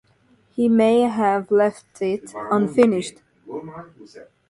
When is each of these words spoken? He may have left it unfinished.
He 0.55 0.67
may 0.67 1.01
have 1.01 1.51
left 1.51 2.01
it 2.01 2.33
unfinished. 2.33 3.21